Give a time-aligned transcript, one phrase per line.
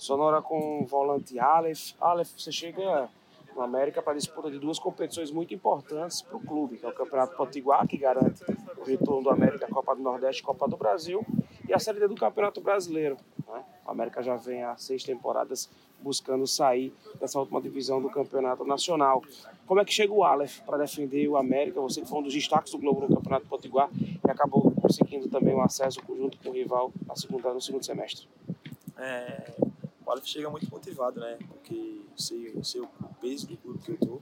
[0.00, 1.92] Sonora com o volante Aleph.
[2.00, 3.10] Aleph, você chega
[3.54, 6.94] no América para disputa de duas competições muito importantes para o clube, que é o
[6.94, 8.42] Campeonato Potiguar, que garante
[8.78, 11.22] o retorno do América à Copa do Nordeste Copa do Brasil,
[11.68, 13.18] e a Série D do Campeonato Brasileiro.
[13.46, 13.62] Né?
[13.86, 15.68] O América já vem há seis temporadas
[16.00, 19.22] buscando sair dessa última divisão do Campeonato Nacional.
[19.66, 21.78] Como é que chega o Aleph para defender o América?
[21.78, 25.54] Você que foi um dos destaques do Globo no Campeonato Potiguar e acabou conseguindo também
[25.54, 28.26] o acesso junto com o rival na segunda, no segundo semestre.
[28.96, 29.69] É,
[30.18, 31.38] o chega muito motivado, né?
[31.48, 32.88] Porque sei, sei o
[33.20, 34.20] peso do clube que eu tô.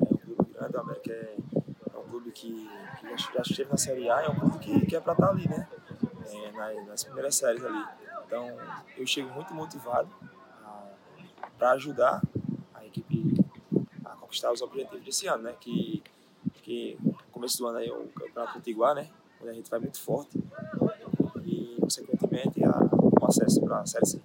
[0.00, 1.36] É um clube grande, o América é,
[1.94, 2.68] é um clube que,
[3.00, 5.32] que já esteve na Série A, é um clube que, que é para estar tá
[5.32, 5.68] ali, né?
[6.32, 7.84] É, nas, nas primeiras séries ali.
[8.26, 8.46] Então
[8.96, 10.08] eu chego muito motivado
[11.58, 12.22] para ajudar
[12.72, 13.34] a equipe
[14.04, 15.54] a conquistar os objetivos desse ano, né?
[15.60, 16.02] Que,
[16.62, 16.98] que
[17.40, 19.08] começo do ano aí é o Campeonato Potiguar, né?
[19.40, 20.38] Onde a gente vai muito forte
[21.44, 22.78] e, consequentemente, a,
[23.20, 24.20] o acesso para a Série C.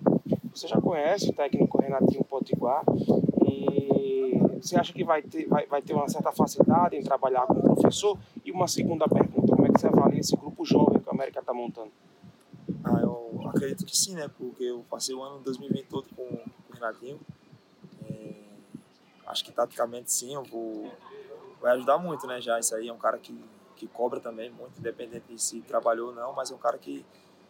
[0.56, 2.82] Você já conhece o técnico Renatinho Potiguar
[3.46, 7.56] e você acha que vai ter, vai, vai ter uma certa facilidade em trabalhar com
[7.56, 8.18] o professor?
[8.44, 11.42] E uma segunda pergunta, como é que você avalia esse grupo jovem que a América
[11.42, 11.92] está montando?
[12.86, 14.30] Ah, eu acredito que sim, né?
[14.38, 16.40] Porque eu passei o ano 2020 todo com,
[16.74, 17.20] Renatinho.
[18.10, 18.34] É,
[19.28, 20.90] acho que taticamente sim, eu vou
[21.62, 22.40] vai ajudar muito, né?
[22.40, 23.38] Já isso aí é um cara que,
[23.76, 27.06] que cobra também muito, independente de se trabalhou ou não, mas é um cara que,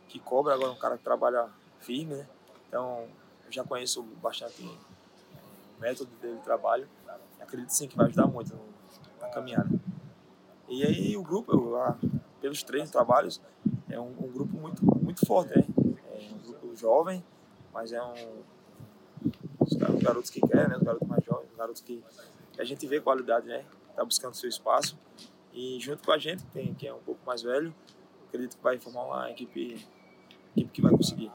[0.07, 1.47] que cobra agora, é um cara que trabalha
[1.79, 2.27] firme, né?
[2.67, 3.07] Então
[3.45, 6.87] eu já conheço bastante o método dele de trabalho.
[7.39, 8.57] Acredito sim que vai ajudar muito
[9.21, 9.69] na caminhada.
[10.67, 11.97] E aí o grupo, eu, ah,
[12.41, 13.39] pelos três trabalhos,
[13.89, 15.65] é um, um, grupo muito, muito forte, né?
[16.11, 17.23] É um grupo jovem,
[17.71, 18.41] mas é um,
[19.59, 20.77] os garotos que querem, né?
[20.77, 22.03] Os garotos mais jovens, os garotos que,
[22.51, 23.63] que a gente vê qualidade, né?
[23.95, 24.97] Tá buscando seu espaço.
[25.53, 27.73] E junto com a gente, tem, que é um pouco mais velho,
[28.27, 29.87] acredito que vai formar uma equipe,
[30.55, 31.31] equipe que vai conseguir.